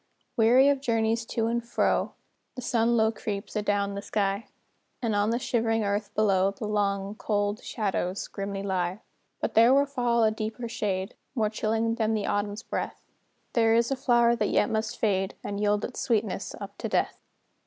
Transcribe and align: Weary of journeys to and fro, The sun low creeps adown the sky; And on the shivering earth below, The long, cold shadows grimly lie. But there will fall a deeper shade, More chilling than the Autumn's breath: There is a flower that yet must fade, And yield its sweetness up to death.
Weary 0.35 0.67
of 0.67 0.81
journeys 0.81 1.27
to 1.27 1.45
and 1.45 1.63
fro, 1.63 2.13
The 2.55 2.63
sun 2.63 2.97
low 2.97 3.11
creeps 3.11 3.55
adown 3.55 3.93
the 3.93 4.01
sky; 4.01 4.47
And 4.99 5.15
on 5.15 5.29
the 5.29 5.37
shivering 5.37 5.83
earth 5.83 6.11
below, 6.15 6.49
The 6.49 6.65
long, 6.65 7.13
cold 7.13 7.63
shadows 7.63 8.27
grimly 8.27 8.63
lie. 8.63 9.01
But 9.41 9.53
there 9.53 9.75
will 9.75 9.85
fall 9.85 10.23
a 10.23 10.31
deeper 10.31 10.67
shade, 10.67 11.13
More 11.35 11.51
chilling 11.51 11.93
than 11.93 12.15
the 12.15 12.25
Autumn's 12.25 12.63
breath: 12.63 13.03
There 13.53 13.75
is 13.75 13.91
a 13.91 13.95
flower 13.95 14.35
that 14.37 14.49
yet 14.49 14.71
must 14.71 14.97
fade, 14.97 15.35
And 15.43 15.59
yield 15.59 15.85
its 15.85 15.99
sweetness 15.99 16.55
up 16.59 16.79
to 16.79 16.89
death. 16.89 17.19